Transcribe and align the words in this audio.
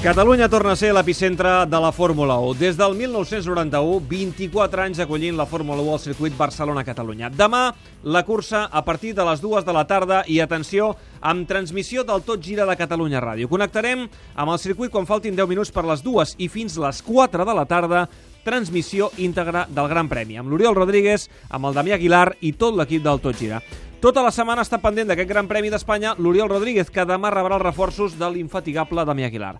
Catalunya 0.00 0.48
torna 0.48 0.72
a 0.72 0.78
ser 0.80 0.94
l'epicentre 0.96 1.66
de 1.68 1.76
la 1.76 1.90
Fórmula 1.92 2.38
1. 2.40 2.54
Des 2.56 2.78
del 2.78 2.94
1991, 2.96 3.98
24 4.08 4.82
anys 4.86 5.02
acollint 5.04 5.36
la 5.36 5.44
Fórmula 5.44 5.82
1 5.84 5.92
al 5.92 6.00
circuit 6.00 6.38
Barcelona-Catalunya. 6.38 7.28
Demà, 7.36 7.66
la 8.08 8.22
cursa 8.24 8.62
a 8.72 8.80
partir 8.80 9.12
de 9.12 9.26
les 9.28 9.42
dues 9.44 9.66
de 9.66 9.74
la 9.76 9.84
tarda 9.84 10.22
i, 10.24 10.40
atenció, 10.40 10.94
amb 11.20 11.44
transmissió 11.44 12.00
del 12.08 12.24
Tot 12.24 12.40
Gira 12.40 12.64
de 12.64 12.78
Catalunya 12.80 13.20
Ràdio. 13.20 13.50
Connectarem 13.52 14.06
amb 14.34 14.54
el 14.54 14.58
circuit 14.58 14.88
quan 14.88 15.04
faltin 15.04 15.36
10 15.36 15.52
minuts 15.52 15.74
per 15.74 15.84
les 15.84 16.00
dues 16.00 16.32
i 16.38 16.48
fins 16.48 16.80
les 16.80 17.04
4 17.04 17.44
de 17.44 17.58
la 17.60 17.68
tarda 17.68 18.06
transmissió 18.44 19.10
íntegra 19.18 19.66
del 19.68 19.88
Gran 19.88 20.08
Premi, 20.08 20.38
amb 20.40 20.50
l'Oriol 20.50 20.76
Rodríguez, 20.76 21.28
amb 21.50 21.68
el 21.68 21.76
Damià 21.76 21.96
Aguilar 21.98 22.36
i 22.40 22.52
tot 22.52 22.76
l'equip 22.76 23.04
del 23.04 23.22
Tot 23.22 23.38
Gira. 23.38 23.60
Tota 24.00 24.22
la 24.24 24.32
setmana 24.32 24.64
està 24.64 24.78
pendent 24.80 25.10
d'aquest 25.10 25.28
Gran 25.28 25.48
Premi 25.48 25.70
d'Espanya 25.72 26.14
l'Oriol 26.18 26.48
Rodríguez, 26.48 26.88
que 26.90 27.04
demà 27.04 27.32
rebrà 27.34 27.58
els 27.58 27.66
reforços 27.66 28.18
de 28.18 28.30
l'infatigable 28.32 29.04
Damià 29.04 29.28
Aguilar. 29.28 29.56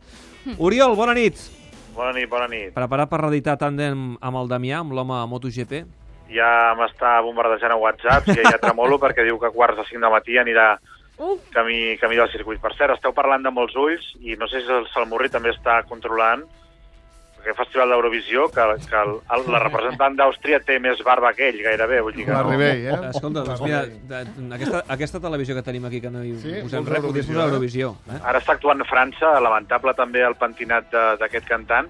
Oriol, 0.58 0.96
bona 0.96 1.14
nit. 1.14 1.40
Bona 1.96 2.14
nit, 2.16 2.28
bona 2.30 2.46
nit. 2.48 2.70
Preparat 2.76 3.10
per 3.10 3.20
reeditar 3.20 3.58
tàndem 3.60 4.14
amb 4.16 4.40
el 4.40 4.48
Damià, 4.48 4.80
amb 4.80 4.96
l'home 4.96 5.18
MotoGP? 5.28 5.82
Ja 6.30 6.72
m'està 6.78 7.18
bombardejant 7.26 7.74
a 7.74 7.82
WhatsApp, 7.82 8.30
ja, 8.30 8.54
ja 8.54 8.62
tremolo 8.62 8.96
perquè 9.02 9.26
diu 9.26 9.36
que 9.42 9.50
a 9.50 9.54
quarts 9.54 9.82
de 9.82 9.86
cinc 9.90 10.00
de 10.04 10.12
matí 10.14 10.40
anirà 10.40 10.72
Uh, 11.20 11.36
camí, 11.52 11.98
camí 12.00 12.16
del 12.16 12.30
circuit. 12.32 12.56
Per 12.62 12.70
cert, 12.78 12.94
esteu 12.94 13.12
parlant 13.12 13.42
de 13.44 13.50
molts 13.52 13.74
ulls 13.76 14.06
i 14.24 14.38
no 14.40 14.46
sé 14.48 14.62
si 14.64 14.72
el 14.72 14.86
Salmurri 14.88 15.28
també 15.28 15.50
està 15.52 15.82
controlant 15.84 16.46
aquest 17.40 17.56
festival 17.58 17.90
d'Eurovisió, 17.94 18.46
que, 18.54 18.64
que 18.86 18.98
el, 19.00 19.14
el, 19.36 19.44
la 19.52 19.60
representant 19.64 20.16
d'Àustria 20.18 20.60
té 20.64 20.78
més 20.80 21.00
barba 21.06 21.32
que 21.34 21.48
ell, 21.50 21.58
gairebé. 21.64 22.00
Vull 22.04 22.14
dir 22.16 22.26
que 22.28 22.32
La 22.36 22.42
no. 22.44 22.50
Ribey, 22.52 22.86
eh? 22.86 22.98
Escolta, 23.10 23.42
doncs 23.48 23.62
mira, 23.64 23.82
de- 23.86 24.54
aquesta, 24.58 24.84
aquesta 24.96 25.20
televisió 25.20 25.56
que 25.58 25.62
tenim 25.66 25.84
aquí, 25.88 26.00
que 26.04 26.10
no 26.12 26.22
hi 26.24 26.36
Sí, 26.42 26.54
posem 26.62 26.86
res, 26.86 27.00
Eurovisió, 27.02 27.32
posar 27.34 27.46
eh? 27.46 27.50
Eurovisió. 27.50 27.94
Eh? 28.12 28.20
Ara 28.22 28.38
està 28.44 28.54
actuant 28.58 28.84
França, 28.88 29.34
lamentable 29.40 29.94
també 29.98 30.22
el 30.26 30.36
pentinat 30.40 30.92
d'aquest 31.20 31.48
cantant, 31.48 31.88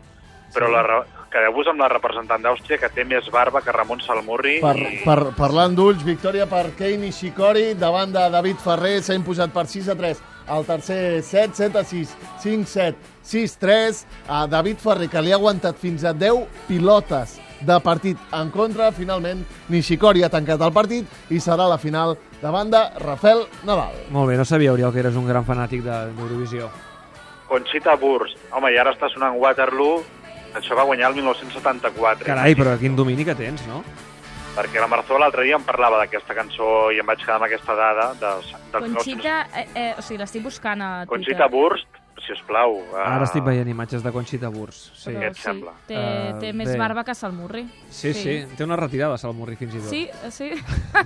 però 0.54 0.66
la, 0.72 0.80
re- 0.82 1.04
quedeu-vos 1.30 1.68
amb 1.70 1.78
la 1.84 1.88
representant 1.92 2.42
d'Àustria, 2.42 2.78
que 2.82 2.88
té 2.90 3.04
més 3.06 3.28
barba 3.30 3.60
que 3.62 3.70
Ramon 3.70 4.00
Salmurri. 4.02 4.56
Per, 4.64 4.74
i... 4.78 4.96
per, 5.04 5.18
parlant 5.38 5.76
d'ulls, 5.78 6.02
victòria 6.02 6.46
per 6.50 6.72
Kei 6.78 6.96
Nishikori, 6.98 7.74
davant 7.78 8.10
de 8.10 8.24
David 8.34 8.58
Ferrer, 8.64 8.96
s'ha 9.02 9.14
imposat 9.14 9.52
per 9.54 9.66
6 9.70 9.92
a 9.94 9.96
3. 10.00 10.22
El 10.50 10.64
tercer 10.66 11.22
7, 11.22 11.52
7 11.54 11.78
a 11.78 11.84
6, 11.84 12.14
5, 12.42 12.66
7, 12.66 12.96
6, 13.22 13.56
3. 13.60 14.06
A 14.28 14.46
David 14.50 14.78
Ferrer, 14.82 15.08
que 15.08 15.22
li 15.22 15.30
ha 15.32 15.36
aguantat 15.38 15.76
fins 15.78 16.02
a 16.04 16.12
10 16.12 16.44
pilotes 16.66 17.36
de 17.60 17.76
partit 17.84 18.18
en 18.32 18.50
contra. 18.50 18.90
Finalment, 18.92 19.44
Nishikori 19.68 20.24
ha 20.24 20.30
tancat 20.32 20.60
el 20.66 20.72
partit 20.72 21.06
i 21.30 21.38
serà 21.38 21.68
la 21.70 21.78
final 21.78 22.16
davant 22.42 22.70
de 22.72 22.80
Rafael 23.04 23.44
Nadal. 23.68 23.94
Molt 24.10 24.30
bé, 24.32 24.36
no 24.40 24.44
sabia, 24.44 24.72
Oriol, 24.72 24.92
que 24.92 25.00
eres 25.04 25.14
un 25.16 25.28
gran 25.28 25.46
fanàtic 25.46 25.82
de- 25.86 26.12
d'Eurovisió. 26.16 26.70
Conchita 27.48 27.94
Wurst. 28.00 28.36
Home, 28.52 28.72
i 28.72 28.78
ara 28.78 28.92
està 28.94 29.08
sonant 29.12 29.36
Waterloo. 29.38 30.02
Això 30.54 30.74
va 30.74 30.82
guanyar 30.82 31.10
el 31.10 31.14
1974. 31.16 32.26
Carai, 32.26 32.54
però 32.56 32.76
quin 32.78 32.96
domini 32.96 33.24
que 33.24 33.34
tens, 33.36 33.62
no? 33.68 33.84
Perquè 34.56 34.80
la 34.82 34.88
Marzó 34.90 35.16
l'altre 35.20 35.44
dia 35.46 35.56
em 35.56 35.62
parlava 35.64 36.00
d'aquesta 36.02 36.34
cançó 36.34 36.90
i 36.92 36.98
em 37.00 37.06
vaig 37.06 37.20
quedar 37.22 37.36
amb 37.38 37.46
aquesta 37.46 37.74
dada. 37.78 38.10
De, 38.18 38.32
del 38.74 38.92
Conxita, 38.96 39.36
eh, 39.56 39.66
eh, 39.74 39.94
o 39.96 40.02
sigui, 40.02 40.18
l'estic 40.20 40.42
buscant 40.42 40.82
a 40.82 40.90
Twitter. 41.06 41.12
Conchita 41.14 41.46
Wurst, 41.54 41.86
si 42.26 42.34
us 42.34 42.42
plau. 42.48 42.74
Ara 42.98 43.24
estic 43.24 43.44
veient 43.46 43.70
imatges 43.70 44.02
de 44.04 44.10
Conchita 44.12 44.50
Wurst. 44.52 44.90
Sí, 44.98 45.12
Però 45.14 45.22
Què 45.22 45.28
et 45.30 45.38
sembla? 45.40 45.72
Té, 45.86 45.94
Eh, 45.96 46.34
té 46.42 46.52
més 46.52 46.68
bé. 46.68 46.76
barba 46.82 47.04
que 47.04 47.14
Salmurri. 47.14 47.62
sí, 47.88 48.12
sí, 48.12 48.34
té 48.56 48.64
una 48.66 48.76
retirada, 48.76 49.16
Salmurri, 49.16 49.54
fins 49.56 49.74
i 49.74 49.78
tot. 49.78 49.88
Sí, 49.88 50.02
eh, 50.10 50.30
sí. 50.30 50.50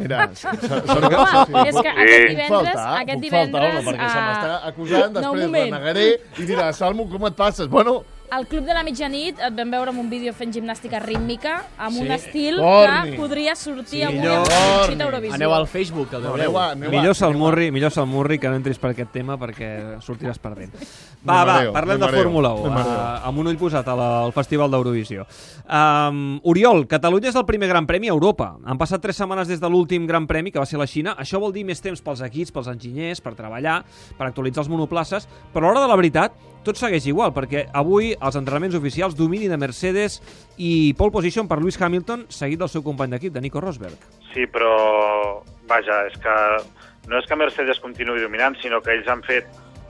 Mira, 0.00 0.24
s- 0.32 0.48
s- 0.48 0.72
Home, 0.72 0.86
sort 0.88 1.68
és 1.68 1.76
que 1.76 1.82
Sí. 1.82 1.88
aquest 1.88 2.28
divendres... 2.32 2.48
faltar, 2.48 2.98
aquest 3.02 3.20
puc 3.20 3.30
faltar, 3.30 3.46
divendres 3.46 3.74
home, 3.76 3.86
perquè 3.92 4.08
se 4.10 4.18
eh, 4.18 4.26
m'està 4.26 4.66
acusant, 4.72 5.12
no, 5.14 5.20
després 5.20 5.46
moment. 5.46 5.70
renegaré 5.70 6.08
i 6.38 6.42
dirà, 6.48 6.72
Salmo, 6.72 7.08
com 7.08 7.26
et 7.28 7.36
passes? 7.36 7.68
Bueno, 7.68 8.02
al 8.34 8.46
Club 8.50 8.64
de 8.66 8.74
la 8.74 8.82
Mitjanit 8.82 9.38
et 9.38 9.54
vam 9.54 9.70
veure 9.70 9.92
en 9.94 9.98
un 10.02 10.08
vídeo 10.10 10.32
fent 10.34 10.50
gimnàstica 10.54 10.98
rítmica 11.02 11.52
amb 11.78 11.94
Sí. 11.94 12.00
un 12.02 12.10
estil 12.10 12.56
Corni. 12.58 13.10
que 13.12 13.16
podria 13.16 13.54
sortir 13.54 14.00
Sí, 14.00 14.02
avui 14.02 14.18
millor. 14.18 14.38
amb 14.38 14.48
Corni. 14.48 14.74
Conxita 14.80 15.04
Eurovisió. 15.04 15.34
Aneu 15.34 15.54
al 15.54 15.66
Facebook, 15.68 16.08
el 16.14 16.22
no, 16.22 16.32
veureu. 16.32 16.50
aneu 16.50 16.58
a, 16.58 16.70
aneu 16.72 16.88
a, 16.88 16.90
Millor 16.90 17.14
Salmurri, 17.14 17.70
millor 17.70 17.92
Salmurri 17.92 18.38
que 18.40 18.48
no 18.48 18.56
entris 18.56 18.78
per 18.78 18.90
aquest 18.90 19.12
tema 19.12 19.36
perquè 19.38 20.00
sortiràs 20.02 20.38
perdent. 20.42 20.72
Va, 21.24 21.42
va, 21.44 21.72
parlem 21.72 21.98
de 21.98 22.08
Fórmula 22.08 22.50
me 22.52 22.60
1, 22.60 22.70
mareo. 22.70 22.92
uh, 22.92 23.28
amb 23.28 23.38
un 23.38 23.46
ull 23.46 23.56
posat 23.56 23.86
la, 23.86 24.08
al 24.24 24.32
Festival 24.36 24.70
d'Eurovisió. 24.70 25.24
Um, 25.64 26.38
Oriol, 26.44 26.86
Catalunya 26.86 27.30
és 27.30 27.36
el 27.36 27.46
primer 27.46 27.68
Gran 27.70 27.86
Premi 27.86 28.08
a 28.10 28.12
Europa. 28.12 28.56
Han 28.66 28.76
passat 28.76 29.00
tres 29.00 29.16
setmanes 29.16 29.48
des 29.48 29.58
de 29.60 29.70
l'últim 29.70 30.06
Gran 30.06 30.26
Premi, 30.26 30.50
que 30.52 30.58
va 30.58 30.66
ser 30.66 30.76
la 30.78 30.86
Xina. 30.86 31.14
Això 31.16 31.40
vol 31.40 31.54
dir 31.54 31.64
més 31.64 31.80
temps 31.80 32.02
pels 32.04 32.20
equips, 32.20 32.52
pels 32.52 32.68
enginyers, 32.68 33.22
per 33.24 33.32
treballar, 33.34 33.84
per 34.18 34.26
actualitzar 34.26 34.64
els 34.66 34.68
monoplaces, 34.68 35.26
però 35.54 35.64
a 35.64 35.72
l'hora 35.72 35.80
de 35.86 35.88
la 35.88 35.96
veritat 35.96 36.32
tot 36.66 36.80
segueix 36.80 37.06
igual, 37.10 37.32
perquè 37.36 37.66
avui 37.76 38.12
els 38.14 38.38
entrenaments 38.40 38.76
oficials 38.78 39.16
domini 39.18 39.50
de 39.50 39.58
Mercedes 39.60 40.20
i 40.56 40.94
pole 40.98 41.14
position 41.14 41.48
per 41.50 41.60
Lewis 41.60 41.80
Hamilton, 41.80 42.26
seguit 42.32 42.60
del 42.60 42.72
seu 42.72 42.84
company 42.86 43.14
d'equip, 43.14 43.34
de 43.34 43.42
Nico 43.44 43.62
Rosberg. 43.62 44.08
Sí, 44.32 44.48
però, 44.50 44.72
vaja, 45.70 46.04
és 46.08 46.16
que 46.22 46.38
no 47.10 47.20
és 47.20 47.28
que 47.28 47.36
Mercedes 47.36 47.82
continuï 47.84 48.22
dominant, 48.22 48.56
sinó 48.62 48.80
que 48.80 48.96
ells 48.96 49.10
han 49.12 49.22
fet 49.26 49.48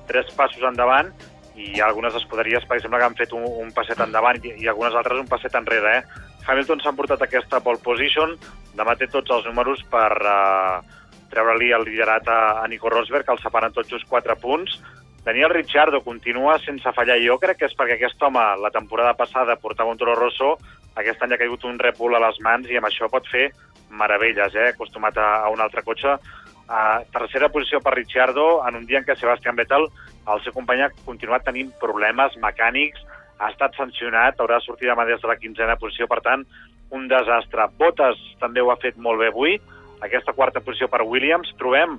tres 0.08 0.28
passos 0.36 0.64
endavant 0.66 1.12
i 1.54 1.78
algunes 1.80 2.14
escuderies, 2.18 2.64
per 2.66 2.78
exemple, 2.80 2.98
que 2.98 3.06
han 3.06 3.16
fet 3.18 3.32
un, 3.36 3.44
un 3.62 3.70
passet 3.74 4.00
endavant 4.02 4.40
i, 4.42 4.56
i 4.64 4.68
algunes 4.70 4.96
altres 4.98 5.20
un 5.22 5.30
passet 5.30 5.54
enrere. 5.54 6.00
Eh? 6.00 6.24
Hamilton 6.48 6.82
s'ha 6.82 6.92
portat 6.98 7.22
aquesta 7.22 7.62
pole 7.64 7.80
position, 7.84 8.34
demà 8.74 8.96
té 8.98 9.06
tots 9.10 9.30
els 9.30 9.46
números 9.46 9.84
per 9.92 10.10
uh, 10.18 10.82
treure-li 11.30 11.70
el 11.76 11.86
liderat 11.86 12.28
a, 12.28 12.40
a 12.62 12.68
Nico 12.68 12.90
Rosberg, 12.90 13.26
que 13.26 13.36
el 13.36 13.42
separen 13.42 13.74
tots 13.74 13.90
just 13.90 14.10
4 14.10 14.36
punts. 14.42 14.80
Daniel 15.24 15.48
Ricciardo 15.48 16.02
continua 16.04 16.58
sense 16.60 16.90
fallar. 16.92 17.16
Jo 17.24 17.38
crec 17.40 17.62
que 17.62 17.68
és 17.70 17.76
perquè 17.76 17.96
aquest 17.96 18.20
home, 18.22 18.42
la 18.60 18.70
temporada 18.70 19.14
passada, 19.16 19.56
portava 19.56 19.90
un 19.90 19.96
Toro 19.96 20.12
Rosso, 20.18 20.58
aquest 21.00 21.22
any 21.24 21.32
ha 21.32 21.38
caigut 21.40 21.64
un 21.64 21.78
Red 21.80 21.96
Bull 21.96 22.14
a 22.14 22.20
les 22.26 22.40
mans 22.44 22.68
i 22.68 22.76
amb 22.76 22.90
això 22.90 23.08
pot 23.08 23.24
fer 23.32 23.48
meravelles, 23.88 24.52
eh? 24.54 24.68
acostumat 24.74 25.16
a, 25.16 25.28
a 25.46 25.48
un 25.54 25.64
altre 25.64 25.82
cotxe. 25.86 26.18
Uh, 26.64 27.00
tercera 27.12 27.48
posició 27.52 27.80
per 27.80 27.94
Ricciardo, 27.96 28.60
en 28.68 28.76
un 28.76 28.86
dia 28.88 29.00
en 29.00 29.08
què 29.08 29.16
Sebastian 29.16 29.56
Vettel, 29.56 29.88
el 30.28 30.44
seu 30.44 30.52
company, 30.52 30.84
ha 30.84 30.92
continuat 31.08 31.44
tenint 31.48 31.72
problemes 31.80 32.36
mecànics, 32.44 33.00
ha 33.40 33.48
estat 33.52 33.76
sancionat, 33.80 34.36
haurà 34.40 34.60
sortit 34.60 34.90
demà 34.92 35.08
des 35.08 35.20
de 35.24 35.28
la 35.28 35.40
quinzena 35.40 35.80
posició, 35.80 36.08
per 36.08 36.20
tant, 36.24 36.44
un 36.92 37.08
desastre. 37.08 37.70
Bottas 37.80 38.20
també 38.40 38.60
ho 38.60 38.70
ha 38.72 38.80
fet 38.80 39.00
molt 39.00 39.24
bé 39.24 39.32
avui, 39.32 39.56
aquesta 40.04 40.36
quarta 40.36 40.60
posició 40.60 40.88
per 40.92 41.02
Williams. 41.08 41.52
Trobem 41.60 41.96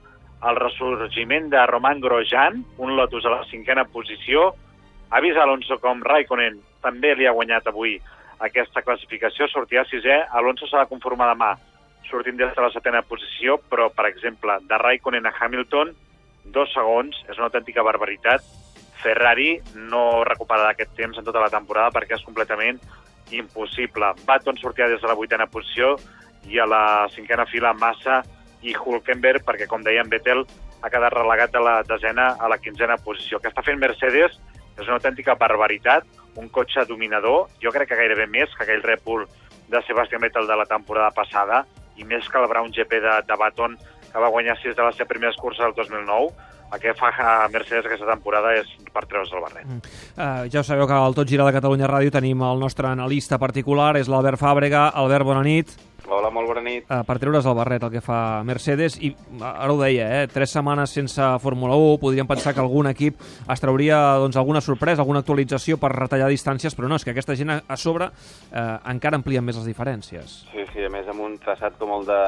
el 0.50 0.58
ressorgiment 0.60 1.50
de 1.50 1.66
Roman 1.68 2.02
Grosjean, 2.02 2.64
un 2.78 2.96
Lotus 2.96 3.26
a 3.26 3.34
la 3.34 3.46
cinquena 3.50 3.86
posició. 3.86 4.52
Ha 5.10 5.22
vist 5.22 5.38
Alonso 5.38 5.80
com 5.82 6.04
Raikkonen 6.04 6.60
també 6.84 7.16
li 7.16 7.26
ha 7.26 7.34
guanyat 7.34 7.68
avui 7.72 7.96
aquesta 8.46 8.84
classificació, 8.86 9.48
sortirà 9.50 9.86
sisè. 9.90 10.20
Alonso 10.38 10.68
s'ha 10.70 10.84
de 10.84 10.92
conformar 10.92 11.32
demà 11.32 11.56
sortint 12.10 12.38
des 12.38 12.54
de 12.54 12.62
la 12.62 12.70
setena 12.74 13.02
posició, 13.02 13.58
però, 13.72 13.90
per 13.90 14.06
exemple, 14.12 14.60
de 14.70 14.78
Raikkonen 14.78 15.26
a 15.26 15.34
Hamilton, 15.40 15.96
dos 16.54 16.74
segons, 16.74 17.18
és 17.30 17.40
una 17.40 17.50
autèntica 17.50 17.84
barbaritat. 17.84 18.46
Ferrari 19.02 19.56
no 19.90 20.24
recuperarà 20.26 20.74
aquest 20.74 20.94
temps 20.98 21.18
en 21.18 21.26
tota 21.26 21.42
la 21.42 21.50
temporada 21.54 21.94
perquè 21.94 22.18
és 22.18 22.26
completament 22.26 22.80
impossible. 23.34 24.14
Baton 24.26 24.58
sortirà 24.62 24.88
des 24.90 25.02
de 25.02 25.10
la 25.10 25.18
vuitena 25.18 25.50
posició 25.50 25.96
i 26.50 26.60
a 26.62 26.66
la 26.70 27.08
cinquena 27.14 27.46
fila 27.50 27.74
Massa 27.74 28.22
i 28.64 28.76
Hulkenberg, 28.76 29.44
perquè, 29.46 29.68
com 29.68 29.84
deia 29.84 30.04
en 30.04 30.10
Vettel, 30.10 30.46
ha 30.82 30.92
quedat 30.94 31.14
relegat 31.14 31.54
de 31.54 31.62
la 31.64 31.80
desena 31.84 32.36
a 32.40 32.50
la 32.52 32.60
quinzena 32.62 32.98
posició. 32.98 33.38
El 33.38 33.44
que 33.44 33.52
està 33.54 33.64
fent 33.66 33.80
Mercedes 33.82 34.38
és 34.76 34.86
una 34.86 35.00
autèntica 35.00 35.36
barbaritat, 35.40 36.06
un 36.36 36.50
cotxe 36.52 36.86
dominador, 36.86 37.50
jo 37.64 37.72
crec 37.72 37.90
que 37.90 38.00
gairebé 38.00 38.28
més 38.28 38.52
que 38.56 38.66
aquell 38.66 38.84
Red 38.84 39.06
Bull 39.06 39.26
de 39.72 39.82
Sebastian 39.88 40.22
Vettel 40.22 40.48
de 40.48 40.58
la 40.60 40.68
temporada 40.70 41.12
passada, 41.16 41.64
i 41.96 42.04
més 42.04 42.28
que 42.30 42.42
el 42.42 42.50
Brown 42.52 42.74
GP 42.76 43.00
de, 43.02 43.14
de 43.28 43.38
Baton, 43.40 43.78
que 44.12 44.22
va 44.22 44.32
guanyar 44.32 44.58
sis 44.60 44.76
de 44.76 44.84
les 44.84 45.00
set 45.00 45.08
primeres 45.08 45.38
curses 45.40 45.64
del 45.64 45.76
2009. 45.76 46.52
El 46.74 46.82
que 46.82 46.96
fa 46.98 47.12
a 47.22 47.48
Mercedes 47.54 47.86
aquesta 47.86 48.08
temporada 48.10 48.52
és 48.58 48.70
per 48.92 49.04
treure's 49.06 49.32
el 49.32 49.44
barret. 49.44 49.90
Uh, 50.18 50.48
ja 50.52 50.60
ho 50.60 50.66
sabeu 50.66 50.88
que 50.90 50.96
al 50.98 51.14
Tot 51.16 51.30
Gira 51.30 51.46
de 51.46 51.54
Catalunya 51.56 51.88
Ràdio 51.88 52.12
tenim 52.12 52.42
el 52.44 52.60
nostre 52.60 52.90
analista 52.90 53.38
particular, 53.40 53.94
és 54.00 54.10
l'Albert 54.12 54.42
Fàbrega. 54.42 54.88
Albert, 54.98 55.28
bona 55.30 55.44
nit. 55.46 55.76
Hola, 56.06 56.30
molt 56.30 56.50
bona 56.50 56.62
nit. 56.62 56.86
Uh, 56.86 57.02
per 57.08 57.18
treure's 57.22 57.48
el 57.50 57.56
barret 57.58 57.84
el 57.86 57.94
que 57.94 58.02
fa 58.04 58.44
Mercedes 58.46 58.98
i 59.02 59.10
ara 59.42 59.72
ho 59.74 59.78
deia, 59.80 60.08
eh? 60.20 60.28
tres 60.32 60.54
setmanes 60.54 60.94
sense 60.94 61.30
Fórmula 61.42 61.78
1 61.82 61.98
podríem 62.02 62.30
pensar 62.30 62.54
que 62.54 62.62
algun 62.62 62.92
equip 62.92 63.22
es 63.22 63.64
trauria 63.64 63.98
doncs, 64.22 64.38
alguna 64.38 64.62
sorpresa, 64.62 65.02
alguna 65.02 65.24
actualització 65.26 65.80
per 65.82 65.96
retallar 65.96 66.30
distàncies, 66.30 66.78
però 66.78 66.90
no, 66.92 67.00
és 67.00 67.06
que 67.06 67.16
aquesta 67.16 67.38
gent 67.38 67.56
a, 67.58 67.62
sobre 67.78 68.12
eh, 68.12 68.66
encara 68.92 69.18
amplien 69.18 69.46
més 69.46 69.58
les 69.58 69.70
diferències. 69.70 70.44
Sí, 70.52 70.68
sí, 70.74 70.86
a 70.86 70.92
més 70.94 71.10
amb 71.10 71.26
un 71.26 71.40
traçat 71.42 71.80
com 71.82 71.98
el 71.98 72.06
de 72.10 72.22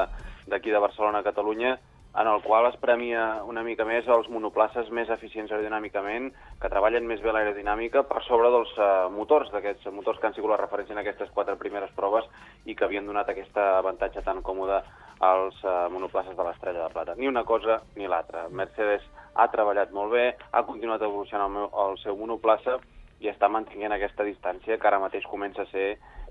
d'aquí 0.48 0.72
de 0.72 0.80
Barcelona 0.80 1.20
a 1.20 1.26
Catalunya, 1.28 1.78
en 2.18 2.28
el 2.28 2.42
qual 2.42 2.66
es 2.66 2.78
premia 2.82 3.44
una 3.46 3.62
mica 3.64 3.86
més 3.86 4.08
els 4.10 4.28
monoplaces 4.34 4.90
més 4.90 5.10
eficients 5.14 5.52
aerodinàmicament, 5.52 6.32
que 6.62 6.72
treballen 6.72 7.06
més 7.06 7.22
bé 7.22 7.34
l'aerodinàmica 7.34 8.02
per 8.10 8.24
sobre 8.26 8.50
dels 8.54 8.72
uh, 8.80 8.88
motors, 9.14 9.52
d'aquests 9.54 9.92
motors 9.94 10.18
que 10.18 10.30
han 10.30 10.34
sigut 10.34 10.50
la 10.50 10.58
referència 10.58 10.98
en 10.98 11.04
aquestes 11.04 11.30
quatre 11.36 11.56
primeres 11.62 11.94
proves 11.98 12.26
i 12.66 12.74
que 12.74 12.88
havien 12.88 13.06
donat 13.06 13.30
aquest 13.30 13.58
avantatge 13.62 14.26
tan 14.26 14.42
còmode 14.42 14.82
als 15.22 15.62
uh, 15.62 15.86
monoplaces 15.94 16.34
de 16.38 16.48
l'Estrella 16.48 16.88
de 16.88 16.94
Plata. 16.96 17.16
Ni 17.18 17.30
una 17.30 17.46
cosa 17.46 17.84
ni 17.96 18.10
l'altra. 18.10 18.48
Mercedes 18.50 19.06
ha 19.36 19.48
treballat 19.54 19.94
molt 19.94 20.16
bé, 20.18 20.32
ha 20.52 20.66
continuat 20.66 21.06
evolucionant 21.06 21.52
el, 21.52 21.56
meu, 21.60 21.70
el 21.86 22.02
seu 22.02 22.18
monoplaça 22.18 22.80
i 23.22 23.30
està 23.30 23.50
mantenint 23.50 23.94
aquesta 23.94 24.26
distància 24.26 24.78
que 24.78 24.90
ara 24.90 25.02
mateix 25.02 25.26
comença 25.30 25.64
a 25.64 25.70
ser 25.72 25.88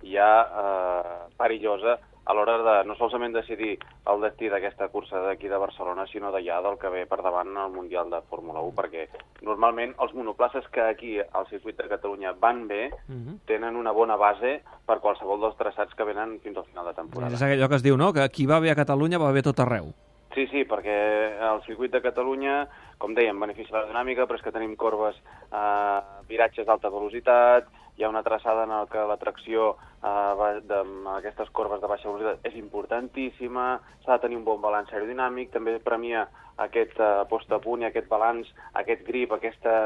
ja 0.06 0.28
eh, 0.42 1.16
perillosa 1.38 1.96
a 2.26 2.34
l'hora 2.34 2.56
de 2.58 2.74
no 2.88 2.96
solament 2.98 3.34
decidir 3.34 3.76
el 4.10 4.20
destí 4.20 4.50
d'aquesta 4.50 4.88
cursa 4.90 5.20
d'aquí 5.22 5.48
de 5.48 5.60
Barcelona, 5.62 6.08
sinó 6.10 6.32
d'allà 6.34 6.58
del 6.64 6.78
que 6.78 6.90
ve 6.90 7.04
per 7.06 7.20
davant 7.22 7.54
al 7.56 7.70
Mundial 7.72 8.10
de 8.10 8.20
Fórmula 8.30 8.64
1, 8.66 8.74
perquè 8.74 9.06
normalment 9.46 9.94
els 10.02 10.14
monoplaces 10.14 10.66
que 10.74 10.82
aquí 10.82 11.12
al 11.20 11.46
circuit 11.46 11.78
de 11.78 11.88
Catalunya 11.88 12.34
van 12.40 12.66
bé 12.66 12.90
uh 12.90 13.14
-huh. 13.14 13.38
tenen 13.46 13.76
una 13.76 13.92
bona 13.92 14.16
base 14.16 14.62
per 14.84 14.98
qualsevol 14.98 15.40
dels 15.40 15.56
traçats 15.56 15.94
que 15.94 16.04
venen 16.04 16.40
fins 16.40 16.56
al 16.56 16.64
final 16.64 16.86
de 16.86 16.94
temporada. 16.94 17.34
És 17.34 17.42
allò 17.42 17.68
que 17.68 17.76
es 17.76 17.82
diu, 17.82 17.96
no?, 17.96 18.12
que 18.12 18.28
qui 18.28 18.46
va 18.46 18.60
bé 18.60 18.70
a 18.70 18.74
Catalunya 18.74 19.18
va 19.18 19.32
bé 19.32 19.42
tot 19.42 19.60
arreu. 19.60 19.94
Sí, 20.34 20.46
sí, 20.48 20.64
perquè 20.68 20.96
el 21.40 21.62
circuit 21.64 21.90
de 21.92 22.02
Catalunya, 22.02 22.68
com 22.98 23.14
dèiem, 23.14 23.38
beneficia 23.40 23.78
la 23.78 23.86
dinàmica, 23.86 24.26
però 24.26 24.36
és 24.36 24.42
que 24.42 24.52
tenim 24.52 24.76
corbes, 24.76 25.16
eh, 25.50 26.00
viratges 26.28 26.66
d'alta 26.66 26.90
velocitat, 26.90 27.64
hi 27.96 28.04
ha 28.04 28.12
una 28.12 28.22
traçada 28.22 28.64
en 28.66 28.74
què 28.92 29.04
la 29.08 29.18
tracció 29.20 29.74
eh, 30.04 30.60
d'aquestes 30.68 31.52
corbes 31.56 31.80
de 31.80 31.90
baixa 31.90 32.08
velocitat 32.10 32.48
és 32.50 32.56
importantíssima, 32.60 33.68
s'ha 34.04 34.16
de 34.16 34.24
tenir 34.26 34.40
un 34.40 34.44
bon 34.48 34.60
balanç 34.60 34.92
aerodinàmic, 34.92 35.52
també 35.54 35.78
premia 35.80 36.26
aquest 36.60 36.98
eh, 37.00 37.12
post 37.30 37.52
a 37.52 37.60
punt 37.60 37.84
i 37.84 37.88
aquest 37.88 38.08
balanç, 38.08 38.48
aquest 38.80 39.04
grip, 39.08 39.32
aquesta 39.32 39.76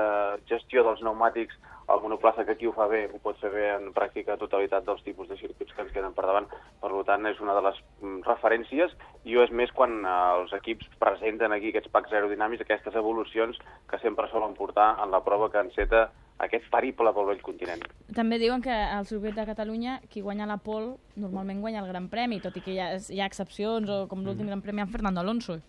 gestió 0.51 0.85
dels 0.87 1.03
pneumàtics, 1.03 1.59
el 1.91 2.01
monoplaça 2.05 2.45
que 2.45 2.55
aquí 2.55 2.67
ho 2.67 2.73
fa 2.73 2.87
bé, 2.87 3.03
ho 3.11 3.19
pot 3.23 3.39
fer 3.43 3.51
bé 3.51 3.65
en 3.75 3.89
pràctica 3.95 4.39
totalitat 4.39 4.85
dels 4.87 5.03
tipus 5.03 5.27
de 5.29 5.39
circuits 5.41 5.75
que 5.75 5.83
ens 5.83 5.91
queden 5.95 6.15
per 6.15 6.27
davant. 6.29 6.47
Per 6.83 6.91
tant, 7.09 7.27
és 7.27 7.41
una 7.43 7.57
de 7.57 7.65
les 7.67 7.81
mm, 8.01 8.21
referències 8.29 8.95
i 9.27 9.35
és 9.43 9.51
més 9.51 9.73
quan 9.75 9.99
eh, 10.05 10.17
els 10.39 10.55
equips 10.61 10.87
presenten 11.03 11.53
aquí 11.53 11.73
aquests 11.73 11.91
packs 11.95 12.15
aerodinàmics, 12.15 12.63
aquestes 12.63 12.99
evolucions 13.03 13.59
que 13.91 13.99
sempre 14.05 14.31
solen 14.31 14.55
portar 14.59 14.93
en 15.03 15.11
la 15.11 15.25
prova 15.27 15.51
que 15.51 15.67
enceta 15.67 16.09
aquest 16.41 16.67
periple 16.73 17.13
pel 17.17 17.29
vell 17.29 17.43
continent. 17.45 17.85
També 18.17 18.39
diuen 18.41 18.63
que 18.65 18.73
al 18.73 19.07
circuit 19.09 19.37
de 19.37 19.47
Catalunya 19.49 19.99
qui 20.09 20.25
guanya 20.25 20.49
la 20.49 20.59
pol 20.59 20.95
normalment 21.21 21.61
guanya 21.61 21.83
el 21.85 21.91
Gran 21.91 22.09
Premi, 22.13 22.41
tot 22.41 22.57
i 22.57 22.65
que 22.65 22.75
hi 22.75 22.81
ha, 22.81 22.95
hi 22.97 23.21
ha 23.21 23.29
excepcions, 23.29 23.91
o 23.91 24.07
com 24.11 24.25
l'últim 24.25 24.47
mm. 24.47 24.53
Gran 24.55 24.65
Premi 24.65 24.85
amb 24.85 24.93
Fernando 24.95 25.21
Alonso. 25.21 25.61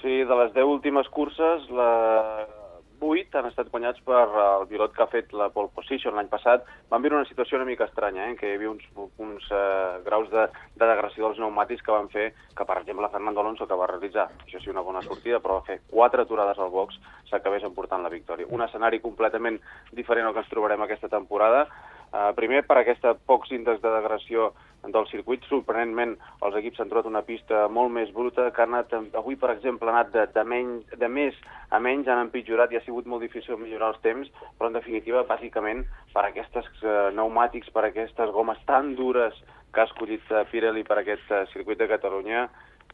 Sí, 0.00 0.22
de 0.26 0.36
les 0.40 0.54
10 0.54 0.66
últimes 0.66 1.08
curses, 1.14 1.68
la 1.70 1.90
8 3.02 3.38
han 3.38 3.48
estat 3.48 3.70
guanyats 3.72 4.00
per 4.06 4.22
el 4.22 4.66
pilot 4.70 4.94
que 4.94 5.02
ha 5.02 5.10
fet 5.10 5.32
la 5.36 5.48
pole 5.54 5.72
position 5.74 6.14
l'any 6.14 6.30
passat. 6.32 6.64
Van 6.90 7.02
viure 7.02 7.18
una 7.18 7.28
situació 7.28 7.58
una 7.58 7.66
mica 7.68 7.88
estranya, 7.90 8.28
eh? 8.30 8.36
que 8.38 8.48
hi 8.48 8.56
havia 8.56 8.70
uns, 8.70 8.84
uns 9.18 9.48
uh, 9.50 9.98
graus 10.06 10.30
de, 10.30 10.46
de 10.78 10.84
degradació 10.84 11.26
dels 11.26 11.40
pneumàtics 11.40 11.84
que 11.86 11.96
van 11.96 12.10
fer 12.12 12.28
que, 12.32 12.66
per 12.68 12.78
exemple, 12.80 13.10
Fernando 13.12 13.42
Alonso, 13.42 13.66
que 13.66 13.78
va 13.78 13.90
realitzar, 13.90 14.28
això 14.46 14.62
sí, 14.62 14.70
una 14.70 14.84
bona 14.86 15.02
sortida, 15.06 15.42
però 15.42 15.60
va 15.60 15.66
fer 15.66 15.80
quatre 15.90 16.22
aturades 16.22 16.60
al 16.62 16.70
box, 16.70 17.00
s'acabés 17.30 17.66
emportant 17.66 18.06
la 18.06 18.12
victòria. 18.12 18.50
Un 18.50 18.62
escenari 18.62 19.02
completament 19.02 19.58
diferent 19.92 20.28
al 20.28 20.36
que 20.36 20.44
ens 20.46 20.54
trobarem 20.54 20.86
aquesta 20.86 21.10
temporada, 21.12 21.66
Uh, 22.12 22.28
primer, 22.36 22.58
per 22.68 22.74
aquesta 22.76 23.14
pocs 23.16 23.54
índexs 23.56 23.80
de 23.80 23.88
degradació 23.88 24.50
del 24.90 25.06
circuit, 25.06 25.44
sorprenentment 25.46 26.16
els 26.42 26.56
equips 26.58 26.80
han 26.82 26.88
trobat 26.90 27.06
una 27.06 27.22
pista 27.22 27.68
molt 27.70 27.92
més 27.94 28.10
bruta, 28.14 28.48
que 28.50 28.64
anat, 28.64 28.90
avui, 29.14 29.36
per 29.38 29.52
exemple, 29.54 29.90
ha 29.90 29.94
anat 29.94 30.10
de, 30.14 30.24
de, 30.34 30.44
menys, 30.48 30.96
de 30.98 31.08
més 31.08 31.38
a 31.70 31.78
menys, 31.78 32.10
han 32.10 32.24
empitjorat 32.24 32.72
i 32.72 32.80
ha 32.80 32.84
sigut 32.86 33.06
molt 33.06 33.22
difícil 33.22 33.60
millorar 33.60 33.92
els 33.92 34.02
temps, 34.02 34.32
però 34.58 34.72
en 34.72 34.78
definitiva, 34.80 35.22
bàsicament, 35.28 35.84
per 36.12 36.26
aquestes 36.26 36.66
uh, 36.82 37.12
pneumàtics, 37.12 37.70
per 37.70 37.86
aquestes 37.86 38.34
gomes 38.34 38.58
tan 38.66 38.96
dures 38.98 39.38
que 39.72 39.80
ha 39.80 39.86
escollit 39.86 40.34
uh, 40.34 40.42
Pirelli 40.50 40.82
per 40.88 40.98
aquest 41.00 41.30
uh, 41.30 41.44
circuit 41.54 41.78
de 41.78 41.88
Catalunya, 41.92 42.48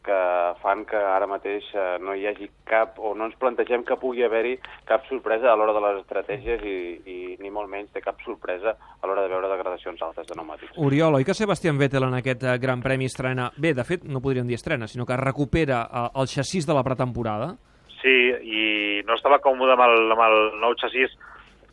que 0.05 0.19
fan 0.61 0.85
que 0.87 0.97
ara 0.97 1.27
mateix 1.29 1.65
eh, 1.75 1.97
no 2.01 2.15
hi 2.15 2.25
hagi 2.29 2.49
cap, 2.67 2.97
o 2.97 3.13
no 3.17 3.27
ens 3.27 3.37
plantegem 3.39 3.83
que 3.85 3.97
pugui 3.99 4.23
haver-hi 4.25 4.55
cap 4.87 5.05
sorpresa 5.09 5.51
a 5.51 5.55
l'hora 5.59 5.75
de 5.75 5.83
les 5.85 5.99
estratègies 6.01 6.63
i, 6.63 6.77
i 7.05 7.17
ni 7.41 7.51
molt 7.53 7.69
menys 7.71 7.91
té 7.93 8.03
cap 8.03 8.21
sorpresa 8.25 8.75
a 8.75 9.07
l'hora 9.07 9.25
de 9.25 9.31
veure 9.33 9.51
degradacions 9.51 10.01
altes 10.05 10.27
de 10.27 10.35
pneumàtics. 10.35 10.77
Oriol, 10.77 11.19
oi 11.19 11.27
que 11.27 11.37
Sebastián 11.37 11.79
Vettel 11.81 12.07
en 12.07 12.19
aquest 12.19 12.45
eh, 12.45 12.57
Gran 12.61 12.83
Premi 12.85 13.09
estrena... 13.11 13.49
Bé, 13.57 13.73
de 13.77 13.85
fet, 13.87 14.05
no 14.07 14.23
podríem 14.23 14.47
dir 14.47 14.59
estrena, 14.59 14.87
sinó 14.87 15.05
que 15.05 15.19
recupera 15.19 15.83
eh, 15.85 16.05
el 16.21 16.31
xassís 16.31 16.69
de 16.69 16.77
la 16.77 16.85
pretemporada? 16.87 17.53
Sí, 17.99 18.15
i 18.47 18.63
no 19.07 19.17
estava 19.19 19.41
còmode 19.43 19.75
amb 19.75 19.85
el, 19.89 19.99
amb 20.15 20.25
el 20.29 20.39
nou 20.63 20.77
xassís 20.79 21.11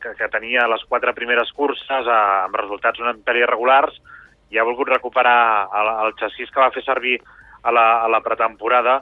que, 0.03 0.13
que 0.19 0.29
tenia 0.33 0.67
les 0.71 0.83
quatre 0.91 1.15
primeres 1.15 1.53
curses 1.55 2.11
eh, 2.11 2.21
amb 2.45 2.59
resultats 2.59 3.03
una 3.03 3.15
mica 3.17 3.39
irregulars 3.39 3.97
i 4.51 4.59
ha 4.59 4.67
volgut 4.67 4.91
recuperar 4.93 5.67
el, 5.75 5.93
el 6.07 6.15
xassís 6.21 6.53
que 6.53 6.63
va 6.63 6.73
fer 6.75 6.85
servir 6.87 7.17
a 7.67 7.73
la, 7.75 7.87
a 8.05 8.09
la 8.09 8.23
pretemporada, 8.23 9.01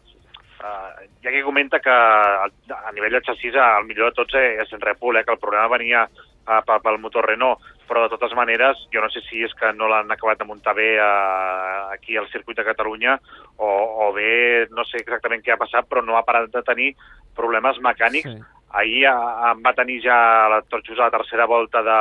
eh, 0.65 1.09
hi 1.21 1.29
ha 1.29 1.33
qui 1.33 1.43
comenta 1.45 1.81
que 1.85 1.93
a 1.93 2.93
nivell 2.97 3.19
de 3.19 3.25
xassís 3.27 3.57
el 3.61 3.89
millor 3.89 4.11
de 4.11 4.23
tots 4.23 4.39
és 4.41 4.73
en 4.73 4.81
Repul, 4.81 5.19
eh, 5.21 5.25
que 5.25 5.35
el 5.37 5.43
problema 5.43 5.69
venia 5.77 6.07
eh, 6.09 6.61
pel 6.65 7.01
motor 7.03 7.29
Renault, 7.29 7.61
però 7.89 8.05
de 8.05 8.15
totes 8.15 8.33
maneres 8.37 8.81
jo 8.93 9.03
no 9.05 9.11
sé 9.13 9.21
si 9.27 9.43
és 9.45 9.53
que 9.59 9.73
no 9.77 9.89
l'han 9.93 10.11
acabat 10.11 10.41
de 10.41 10.49
muntar 10.49 10.75
bé 10.77 10.95
eh, 10.97 11.81
aquí 11.93 12.17
al 12.17 12.31
circuit 12.33 12.57
de 12.57 12.65
Catalunya 12.65 13.19
o, 13.57 13.69
o 14.09 14.13
bé 14.17 14.67
no 14.73 14.87
sé 14.89 15.03
exactament 15.03 15.45
què 15.45 15.53
ha 15.53 15.61
passat, 15.61 15.89
però 15.89 16.05
no 16.05 16.17
ha 16.17 16.25
parat 16.25 16.49
de 16.53 16.65
tenir 16.65 16.95
problemes 17.37 17.81
mecànics. 17.85 18.33
Sí. 18.33 18.53
Ahir 18.75 19.05
eh, 19.11 19.57
va 19.61 19.77
tenir 19.77 20.01
ja 20.03 20.17
la, 20.49 20.63
tot 20.69 20.87
just 20.87 21.01
a 21.01 21.11
la 21.11 21.17
tercera 21.19 21.47
volta 21.51 21.85
de, 21.85 21.99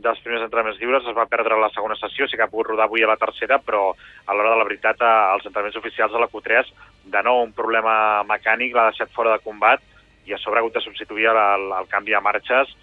dels 0.00 0.20
primers 0.24 0.44
entrenaments 0.46 0.80
lliures, 0.80 1.06
es 1.06 1.16
va 1.16 1.28
perdre 1.30 1.58
la 1.60 1.70
segona 1.74 1.96
sessió, 2.00 2.28
sí 2.28 2.38
que 2.38 2.46
ha 2.46 2.50
pogut 2.50 2.72
rodar 2.72 2.88
avui 2.88 3.04
a 3.04 3.10
la 3.10 3.18
tercera, 3.20 3.60
però 3.62 3.90
a 3.92 4.34
l'hora 4.34 4.54
de 4.54 4.60
la 4.60 4.66
veritat, 4.68 5.02
als 5.04 5.46
entrenaments 5.46 5.78
oficials 5.80 6.12
de 6.12 6.22
la 6.22 6.28
Q3, 6.32 6.72
de 7.14 7.22
nou 7.26 7.42
un 7.44 7.54
problema 7.56 7.94
mecànic, 8.28 8.74
l'ha 8.74 8.90
deixat 8.90 9.12
fora 9.16 9.36
de 9.36 9.44
combat, 9.44 9.84
i 10.26 10.34
a 10.34 10.38
sobre 10.40 10.60
ha 10.60 10.64
hagut 10.64 10.76
de 10.76 10.84
substituir 10.84 11.30
el, 11.32 11.40
el, 11.40 11.70
el 11.80 11.88
canvi 11.92 12.16
de 12.16 12.24
marxes, 12.24 12.74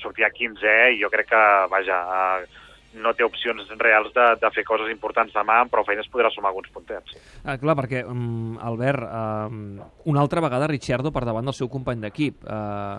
sortia 0.00 0.30
15è, 0.32 0.94
i 0.94 1.02
jo 1.02 1.10
crec 1.12 1.28
que, 1.30 1.44
vaja, 1.70 2.00
eh, 2.16 2.60
no 2.98 3.12
té 3.14 3.24
opcions 3.26 3.68
reals 3.78 4.10
de, 4.16 4.26
de 4.40 4.50
fer 4.54 4.64
coses 4.66 4.90
importants 4.90 5.34
demà, 5.36 5.60
però 5.70 5.84
feines 5.86 6.08
podrà 6.10 6.30
sumar 6.34 6.50
alguns 6.50 6.72
puntets. 6.74 7.14
Ah, 7.44 7.56
clar, 7.60 7.76
perquè, 7.78 8.02
um, 8.08 8.58
Albert, 8.58 9.06
um, 9.06 9.78
una 10.10 10.24
altra 10.24 10.42
vegada 10.42 10.70
Ricciardo 10.70 11.14
per 11.14 11.24
davant 11.28 11.46
del 11.46 11.56
seu 11.56 11.70
company 11.70 12.02
d'equip. 12.02 12.42
Uh, 12.42 12.98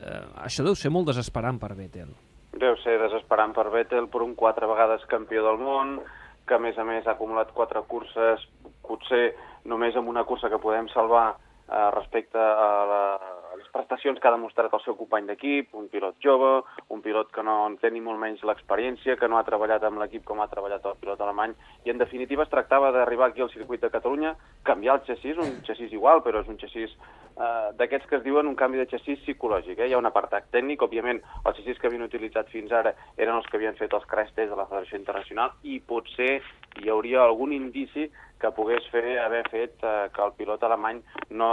uh, 0.00 0.22
això 0.48 0.66
deu 0.66 0.78
ser 0.78 0.90
molt 0.94 1.12
desesperant 1.12 1.60
per 1.62 1.74
Vettel. 1.78 2.10
Deu 2.60 2.76
ser 2.82 2.98
desesperant 3.00 3.54
per 3.56 3.66
Vettel, 3.72 4.06
per 4.12 4.22
un 4.22 4.34
quatre 4.38 4.68
vegades 4.70 5.06
campió 5.10 5.42
del 5.46 5.58
món, 5.58 5.96
que 6.46 6.54
a 6.54 6.60
més 6.62 6.78
a 6.78 6.84
més 6.84 7.06
ha 7.06 7.14
acumulat 7.16 7.50
quatre 7.56 7.82
curses, 7.90 8.44
potser 8.86 9.24
només 9.64 9.96
amb 9.96 10.10
una 10.12 10.24
cursa 10.28 10.50
que 10.52 10.60
podem 10.62 10.88
salvar 10.92 11.26
eh, 11.34 11.88
respecte 11.96 12.38
a, 12.38 12.68
la, 12.90 13.02
prestacions 13.74 14.20
que 14.20 14.28
ha 14.30 14.34
demostrat 14.34 14.72
el 14.72 14.82
seu 14.84 14.96
company 14.98 15.26
d'equip, 15.28 15.74
un 15.74 15.88
pilot 15.92 16.16
jove, 16.22 16.52
un 16.94 17.02
pilot 17.02 17.32
que 17.34 17.42
no 17.46 17.56
en 17.66 17.76
té 17.82 17.90
ni 17.90 18.02
molt 18.04 18.20
menys 18.22 18.44
l'experiència, 18.46 19.18
que 19.20 19.28
no 19.28 19.38
ha 19.38 19.44
treballat 19.48 19.84
amb 19.84 20.00
l'equip 20.02 20.24
com 20.28 20.40
ha 20.40 20.48
treballat 20.52 20.86
el 20.86 20.96
pilot 21.02 21.20
alemany, 21.26 21.56
i 21.84 21.92
en 21.92 22.00
definitiva 22.00 22.46
es 22.46 22.52
tractava 22.54 22.92
d'arribar 22.94 23.32
aquí 23.32 23.42
al 23.42 23.52
circuit 23.52 23.82
de 23.82 23.90
Catalunya, 23.90 24.36
canviar 24.62 25.00
el 25.00 25.06
xassís, 25.08 25.38
un 25.42 25.60
xassís 25.66 25.92
igual, 25.92 26.22
però 26.24 26.44
és 26.44 26.50
un 26.50 26.60
xassís 26.60 26.94
eh, 26.94 27.70
d'aquests 27.78 28.08
que 28.10 28.20
es 28.20 28.24
diuen 28.24 28.46
un 28.46 28.58
canvi 28.58 28.80
de 28.80 28.88
xassís 28.90 29.22
psicològic. 29.24 29.78
Eh? 29.78 29.88
Hi 29.90 29.96
ha 29.96 30.02
un 30.02 30.10
apartat 30.10 30.50
tècnic, 30.54 30.84
òbviament 30.86 31.22
els 31.42 31.58
xassís 31.58 31.80
que 31.80 31.90
havien 31.90 32.06
utilitzat 32.06 32.52
fins 32.54 32.72
ara 32.72 32.94
eren 33.16 33.36
els 33.36 33.48
que 33.50 33.58
havien 33.58 33.78
fet 33.80 33.94
els 33.94 34.06
crash 34.10 34.32
tests 34.34 34.52
de 34.54 34.60
la 34.60 34.68
Federació 34.70 35.00
Internacional 35.00 35.56
i 35.62 35.80
potser 35.80 36.38
hi 36.80 36.90
hauria 36.90 37.22
algun 37.24 37.52
indici 37.54 38.08
que 38.40 38.50
pogués 38.56 38.84
fer 38.92 39.18
haver 39.22 39.42
fet 39.50 39.82
eh, 39.82 40.08
que 40.14 40.22
el 40.24 40.34
pilot 40.38 40.62
alemany 40.66 41.00
no 41.40 41.48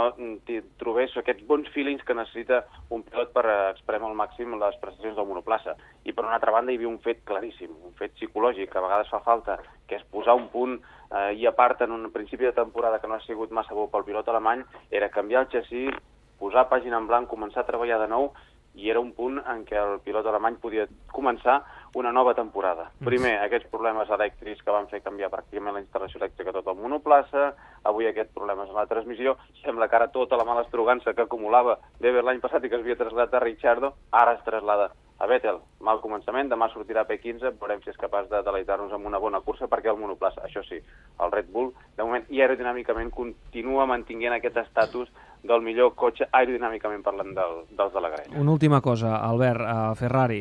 trobés 0.80 1.14
aquests 1.16 1.46
bons 1.48 1.68
feelings 1.74 2.02
que 2.06 2.16
necessita 2.18 2.62
un 2.90 3.04
pilot 3.06 3.32
per 3.32 3.44
expremar 3.70 4.10
al 4.10 4.18
màxim 4.18 4.58
les 4.60 4.78
prestacions 4.82 5.16
del 5.16 5.28
monoplaça. 5.28 5.76
I 6.04 6.12
per 6.12 6.26
una 6.26 6.36
altra 6.38 6.54
banda 6.54 6.72
hi 6.72 6.80
havia 6.80 6.90
un 6.90 7.00
fet 7.04 7.22
claríssim, 7.28 7.72
un 7.86 7.96
fet 7.98 8.16
psicològic 8.18 8.72
que 8.72 8.80
a 8.80 8.86
vegades 8.86 9.12
fa 9.12 9.22
falta, 9.24 9.58
que 9.88 10.00
és 10.00 10.06
posar 10.12 10.36
un 10.38 10.48
punt 10.52 10.78
eh, 10.78 11.32
i 11.38 11.46
a 11.46 11.54
part 11.56 11.82
en 11.86 11.94
un 11.94 12.10
principi 12.14 12.48
de 12.48 12.56
temporada 12.56 13.00
que 13.00 13.10
no 13.10 13.18
ha 13.18 13.26
sigut 13.26 13.52
massa 13.52 13.74
bo 13.78 13.88
pel 13.92 14.06
pilot 14.08 14.28
alemany, 14.28 14.64
era 14.90 15.12
canviar 15.14 15.46
el 15.46 15.52
xassís, 15.54 15.94
posar 16.42 16.66
pàgina 16.68 16.98
en 16.98 17.06
blanc, 17.06 17.30
començar 17.30 17.62
a 17.62 17.68
treballar 17.68 18.00
de 18.02 18.10
nou, 18.10 18.32
i 18.74 18.90
era 18.90 19.00
un 19.00 19.12
punt 19.12 19.38
en 19.38 19.64
què 19.68 19.76
el 19.76 19.98
pilot 20.04 20.26
alemany 20.26 20.56
podia 20.62 20.86
començar 21.12 21.60
una 21.94 22.12
nova 22.12 22.32
temporada. 22.34 22.88
Mm. 23.00 23.04
Primer, 23.10 23.32
aquests 23.44 23.68
problemes 23.72 24.10
elèctrics 24.16 24.62
que 24.64 24.74
van 24.74 24.88
fer 24.88 25.02
canviar 25.04 25.30
pràcticament 25.32 25.76
la 25.76 25.82
instal·lació 25.84 26.22
elèctrica 26.22 26.54
tot 26.56 26.70
el 26.72 26.80
monoplaça, 26.80 27.50
avui 27.84 28.08
aquests 28.08 28.32
problemes 28.32 28.70
en 28.70 28.78
la 28.78 28.88
transmissió, 28.88 29.36
sembla 29.60 29.88
que 29.88 29.98
ara 30.00 30.08
tota 30.14 30.40
la 30.40 30.48
mala 30.48 30.64
estrugança 30.64 31.12
que 31.12 31.26
acumulava 31.26 31.78
Weber 32.00 32.24
l'any 32.24 32.40
passat 32.40 32.64
i 32.64 32.72
que 32.72 32.80
es 32.80 32.86
havia 32.86 32.98
traslladat 33.00 33.36
a 33.36 33.44
Richardo, 33.44 33.94
ara 34.10 34.38
es 34.38 34.44
traslada 34.46 34.92
a 35.18 35.28
Vettel. 35.28 35.60
Mal 35.82 36.00
començament, 36.02 36.50
demà 36.50 36.68
sortirà 36.72 37.04
P15, 37.08 37.52
veurem 37.60 37.82
si 37.82 37.90
és 37.92 37.98
capaç 38.00 38.30
de 38.30 38.42
deleitar-nos 38.46 38.94
amb 38.94 39.08
una 39.10 39.20
bona 39.22 39.42
cursa, 39.44 39.68
perquè 39.70 39.90
el 39.92 39.98
monoplaça, 40.00 40.44
això 40.46 40.62
sí, 40.68 40.78
el 40.78 41.34
Red 41.34 41.50
Bull, 41.52 41.72
de 41.96 42.06
moment, 42.06 42.24
i 42.30 42.40
aerodinàmicament 42.40 43.10
continua 43.14 43.88
mantinguent 43.90 44.38
aquest 44.38 44.62
estatus 44.62 45.10
del 45.42 45.62
millor 45.62 45.90
cotxe 45.98 46.28
aerodinàmicament 46.30 47.02
parlant 47.02 47.32
del, 47.34 47.56
dels 47.74 47.92
de 47.92 48.00
la 48.02 48.10
grella. 48.12 48.38
Una 48.38 48.52
última 48.54 48.80
cosa, 48.80 49.16
Albert, 49.26 49.62
uh, 49.66 49.94
Ferrari, 49.98 50.40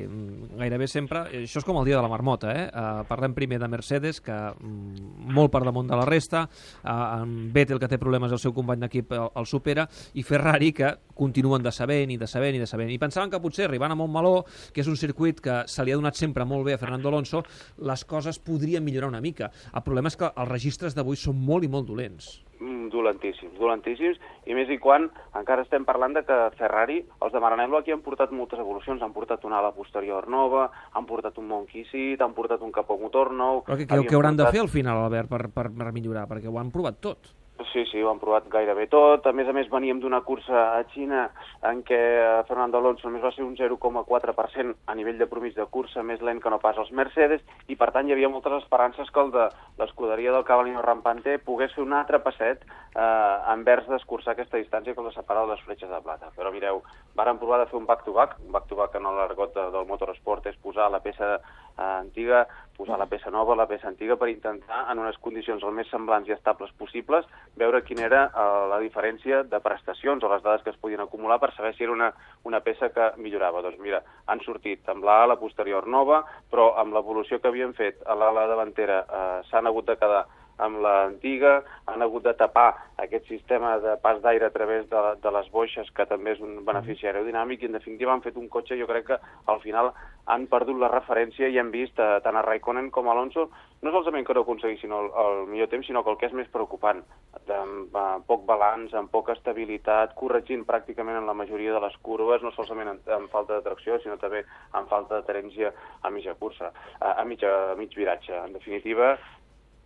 gairebé 0.59 0.87
sempre, 0.87 1.23
això 1.41 1.61
és 1.61 1.65
com 1.65 1.79
el 1.81 1.87
dia 1.89 1.97
de 1.97 2.03
la 2.05 2.11
marmota, 2.11 2.51
eh? 2.53 2.67
Uh, 2.69 3.01
parlem 3.09 3.33
primer 3.33 3.57
de 3.61 3.69
Mercedes, 3.71 4.21
que 4.21 4.35
mm, 4.35 5.31
molt 5.33 5.51
per 5.53 5.63
damunt 5.65 5.89
de 5.89 5.97
la 5.97 6.05
resta, 6.05 6.43
uh, 6.45 7.23
en 7.23 7.49
Vettel, 7.53 7.81
que 7.81 7.89
té 7.89 7.97
problemes, 8.01 8.31
el 8.31 8.41
seu 8.41 8.53
company 8.53 8.85
d'equip 8.85 9.15
el, 9.17 9.31
el 9.41 9.49
supera, 9.49 9.87
i 10.13 10.25
Ferrari, 10.27 10.69
que 10.77 10.93
continuen 11.17 11.65
decebent 11.65 12.13
i 12.13 12.19
decebent 12.21 12.57
i 12.57 12.61
decebent. 12.61 12.93
I 12.93 13.01
pensaven 13.01 13.33
que 13.33 13.41
potser 13.41 13.65
arribant 13.65 13.95
a 13.95 13.97
Montmeló, 13.97 14.43
que 14.73 14.85
és 14.85 14.89
un 14.89 14.99
circuit 14.99 15.30
que 15.39 15.61
se 15.71 15.85
li 15.85 15.93
ha 15.93 15.99
donat 15.99 16.19
sempre 16.19 16.43
molt 16.45 16.65
bé 16.67 16.75
a 16.75 16.81
Fernando 16.81 17.07
Alonso, 17.07 17.45
les 17.77 18.03
coses 18.05 18.39
podrien 18.39 18.83
millorar 18.83 19.07
una 19.07 19.21
mica. 19.21 19.51
El 19.73 19.85
problema 19.85 20.11
és 20.11 20.17
que 20.19 20.27
els 20.35 20.49
registres 20.49 20.97
d'avui 20.97 21.15
són 21.15 21.39
molt 21.39 21.63
i 21.63 21.71
molt 21.71 21.87
dolents. 21.87 22.41
Mm, 22.61 22.91
dolentíssims, 22.93 23.55
dolentíssims, 23.57 24.19
i 24.45 24.53
més 24.53 24.69
i 24.69 24.77
quan 24.77 25.07
encara 25.39 25.63
estem 25.65 25.85
parlant 25.87 26.13
de 26.13 26.21
que 26.27 26.37
Ferrari, 26.59 26.99
els 27.25 27.33
de 27.33 27.41
Maranello 27.41 27.79
aquí 27.79 27.95
han 27.95 28.03
portat 28.05 28.33
moltes 28.35 28.61
evolucions, 28.61 29.01
han 29.01 29.15
portat 29.15 29.47
una 29.49 29.57
ala 29.57 29.71
posterior 29.73 30.27
nova, 30.29 30.67
han 30.93 31.07
portat 31.09 31.39
un 31.41 31.49
Monkey 31.49 31.87
Seat, 31.89 32.21
han 32.21 32.35
portat 32.37 32.61
un 32.61 32.73
capó 32.75 32.99
motor 33.01 33.33
nou... 33.33 33.63
Però 33.65 33.79
què, 33.79 33.87
què, 33.89 34.01
què 34.05 34.17
hauran 34.19 34.37
portat... 34.37 34.51
de 34.51 34.57
fer 34.59 34.65
al 34.67 34.73
final, 34.73 35.05
Albert, 35.07 35.31
per, 35.31 35.47
per, 35.55 35.69
per 35.73 35.93
millorar? 35.95 36.27
Perquè 36.29 36.51
ho 36.51 36.59
han 36.61 36.69
provat 36.75 37.01
tot. 37.01 37.33
Sí, 37.71 37.85
sí, 37.85 38.01
ho 38.01 38.09
han 38.09 38.19
provat 38.19 38.47
gairebé 38.51 38.87
tot. 38.91 39.25
A 39.27 39.33
més 39.35 39.47
a 39.47 39.53
més, 39.55 39.69
veníem 39.71 39.99
d'una 40.01 40.21
cursa 40.25 40.63
a 40.77 40.81
Xina 40.91 41.27
en 41.69 41.81
què 41.87 41.99
Fernando 42.47 42.79
Alonso 42.79 43.07
només 43.07 43.23
va 43.23 43.31
ser 43.35 43.45
un 43.45 43.55
0,4% 43.59 44.75
a 44.87 44.95
nivell 44.97 45.19
de 45.19 45.27
promís 45.29 45.55
de 45.55 45.65
cursa, 45.71 46.03
més 46.03 46.21
lent 46.25 46.41
que 46.41 46.51
no 46.51 46.59
pas 46.63 46.77
els 46.81 46.91
Mercedes, 46.91 47.43
i 47.67 47.77
per 47.79 47.91
tant 47.95 48.07
hi 48.07 48.15
havia 48.15 48.29
moltes 48.31 48.57
esperances 48.59 49.11
que 49.11 49.23
el 49.23 49.31
de 49.35 49.47
l'escuderia 49.79 50.33
del 50.35 50.45
Cavallino 50.47 50.81
Rampante 50.85 51.37
pogués 51.45 51.73
fer 51.75 51.83
un 51.85 51.93
altre 51.97 52.19
passet 52.25 52.65
eh, 52.65 53.53
envers 53.53 53.87
d'escurçar 53.89 54.33
aquesta 54.35 54.59
distància 54.61 54.95
que 54.95 55.05
els 55.05 55.15
separa 55.15 55.45
de 55.45 55.53
les 55.53 55.65
fletxes 55.65 55.91
de 55.91 56.01
plata. 56.03 56.31
Però 56.37 56.51
mireu, 56.51 56.81
varen 57.15 57.39
provar 57.41 57.61
de 57.61 57.69
fer 57.71 57.79
un 57.79 57.85
back-to-back, 57.85 58.37
-back. 58.37 58.45
un 58.45 58.51
back-to-back 58.51 58.95
en 58.95 59.03
l'argot 59.03 59.53
de, 59.53 59.69
del 59.71 59.87
motorsport 59.87 60.47
és 60.47 60.57
posar 60.63 60.89
la 60.91 60.99
peça 60.99 61.39
eh, 61.77 61.83
antiga, 61.83 62.45
posar 62.77 62.97
la 62.97 63.05
peça 63.05 63.29
nova, 63.29 63.55
la 63.55 63.67
peça 63.69 63.87
antiga, 63.89 64.17
per 64.17 64.31
intentar, 64.31 64.85
en 64.89 65.01
unes 65.03 65.17
condicions 65.21 65.63
el 65.63 65.75
més 65.77 65.89
semblants 65.93 66.29
i 66.29 66.35
estables 66.35 66.71
possibles, 66.79 67.27
veure 67.59 67.83
quina 67.85 68.07
era 68.07 68.23
eh, 68.27 68.45
la 68.71 68.81
diferència 68.83 69.43
de 69.47 69.61
prestacions 69.63 70.23
o 70.23 70.31
les 70.31 70.43
dades 70.43 70.65
que 70.65 70.73
es 70.73 70.81
podien 70.81 71.03
acumular 71.03 71.39
per 71.39 71.51
saber 71.55 71.75
si 71.75 71.85
era 71.85 71.93
una, 71.93 72.11
una 72.47 72.61
peça 72.65 72.89
que 72.95 73.11
millorava. 73.21 73.61
Doncs 73.65 73.81
mira, 73.83 74.01
han 74.27 74.41
sortit 74.45 74.89
amb 74.89 75.05
l'ala 75.05 75.37
posterior 75.41 75.87
nova, 75.87 76.23
però 76.49 76.71
amb 76.81 76.95
l'evolució 76.97 77.39
que 77.39 77.51
havien 77.51 77.75
fet 77.77 78.01
a 78.05 78.17
l'ala 78.17 78.47
davantera 78.49 79.01
eh, 79.05 79.41
s'han 79.49 79.69
hagut 79.69 79.91
de 79.91 79.99
quedar 80.01 80.25
amb 80.61 80.81
l'antiga, 80.83 81.57
han 81.91 82.05
hagut 82.05 82.25
de 82.27 82.33
tapar 82.37 82.69
aquest 83.01 83.27
sistema 83.27 83.77
de 83.81 83.95
pas 84.03 84.21
d'aire 84.21 84.47
a 84.47 84.53
través 84.53 84.87
de, 84.89 85.01
de 85.23 85.33
les 85.37 85.49
boixes, 85.51 85.89
que 85.97 86.05
també 86.05 86.35
és 86.35 86.41
un 86.45 86.61
benefici 86.67 87.07
aerodinàmic, 87.09 87.63
i 87.63 87.71
en 87.71 87.77
definitiva 87.79 88.13
han 88.13 88.23
fet 88.25 88.37
un 88.37 88.49
cotxe, 88.53 88.77
jo 88.79 88.89
crec 88.89 89.07
que 89.09 89.19
al 89.51 89.61
final 89.65 89.91
han 90.31 90.45
perdut 90.51 90.77
la 90.79 90.91
referència 90.91 91.49
i 91.49 91.57
hem 91.59 91.71
vist 91.73 91.99
eh, 91.99 92.19
tant 92.23 92.37
a 92.37 92.43
Raikkonen 92.45 92.91
com 92.93 93.09
a 93.09 93.15
Alonso, 93.15 93.49
no 93.81 93.91
solament 93.95 94.27
que 94.27 94.35
no 94.37 94.43
aconseguissin 94.45 94.93
el, 94.93 95.09
el 95.23 95.41
millor 95.49 95.71
temps, 95.71 95.87
sinó 95.89 96.03
que 96.05 96.13
el 96.13 96.19
que 96.21 96.29
és 96.29 96.37
més 96.37 96.51
preocupant, 96.53 97.01
de, 97.47 97.57
amb, 97.57 97.97
amb 97.97 98.27
poc 98.29 98.45
balanç, 98.45 98.93
amb 98.97 99.11
poca 99.11 99.33
estabilitat, 99.37 100.13
corregint 100.19 100.63
pràcticament 100.69 101.17
en 101.17 101.29
la 101.29 101.37
majoria 101.37 101.73
de 101.73 101.81
les 101.83 101.97
curves, 102.05 102.45
no 102.45 102.53
solament 102.55 102.93
en, 102.93 103.03
en 103.17 103.27
falta 103.33 103.57
de 103.57 103.65
tracció, 103.65 103.97
sinó 103.99 104.19
també 104.21 104.45
en 104.77 104.89
falta 104.91 105.17
d'adherència 105.17 105.73
a 106.01 106.13
mitja 106.13 106.37
cursa, 106.39 106.71
a, 106.99 107.15
a, 107.17 107.25
mitja, 107.25 107.51
a 107.73 107.77
mig 107.79 107.97
viratge. 107.97 108.37
En 108.37 108.53
definitiva, 108.53 109.15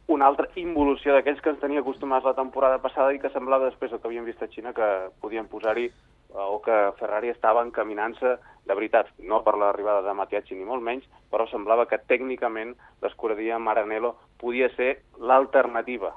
una 0.07 0.27
altra 0.29 0.47
involució 0.61 1.15
d'aquells 1.15 1.39
que 1.41 1.49
ens 1.49 1.61
tenia 1.61 1.81
acostumats 1.81 2.25
la 2.27 2.35
temporada 2.37 2.77
passada 2.81 3.13
i 3.13 3.19
que 3.21 3.31
semblava 3.33 3.69
després 3.69 3.93
el 3.93 4.01
que 4.01 4.09
havíem 4.09 4.27
vist 4.27 4.43
a 4.43 4.49
Xina 4.51 4.73
que 4.77 4.89
podien 5.21 5.47
posar-hi 5.49 5.87
eh, 5.87 5.93
o 6.45 6.59
que 6.65 6.75
Ferrari 6.99 7.31
estava 7.33 7.63
encaminant-se 7.65 8.35
de 8.65 8.77
veritat, 8.77 9.09
no 9.19 9.41
per 9.45 9.55
l'arribada 9.57 10.05
de 10.05 10.13
Matiachi 10.13 10.57
ni 10.57 10.65
molt 10.65 10.85
menys, 10.85 11.07
però 11.31 11.47
semblava 11.49 11.87
que 11.89 12.01
tècnicament 12.11 12.75
l'escuderia 13.01 13.59
Maranello 13.59 14.15
podia 14.41 14.69
ser 14.75 14.99
l'alternativa. 15.17 16.13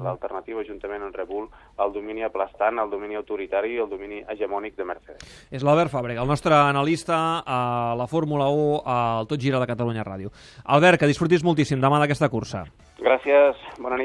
L'alternativa 0.00 0.64
juntament 0.64 1.02
amb 1.04 1.16
Red 1.16 1.28
Bull 1.28 1.48
al 1.82 1.92
domini 1.92 2.24
aplastant, 2.24 2.78
al 2.78 2.90
domini 2.90 3.16
autoritari 3.18 3.74
i 3.74 3.80
al 3.82 3.90
domini 3.90 4.22
hegemònic 4.22 4.76
de 4.76 4.86
Mercedes. 4.88 5.48
És 5.50 5.64
l'Albert 5.66 5.92
Fàbrega, 5.92 6.22
el 6.22 6.30
nostre 6.30 6.54
analista 6.54 7.42
a 7.44 7.94
la 7.98 8.06
Fórmula 8.06 8.48
1 8.48 8.82
al 8.86 9.28
Tot 9.28 9.40
Gira 9.40 9.60
de 9.60 9.68
Catalunya 9.68 10.06
Ràdio. 10.06 10.32
Albert, 10.64 11.00
que 11.00 11.10
disfrutis 11.10 11.44
moltíssim 11.44 11.80
demà 11.80 12.00
d'aquesta 12.00 12.30
cursa. 12.32 12.64
Gràcies, 13.02 13.58
bona 13.82 13.96
nit. 13.96 14.00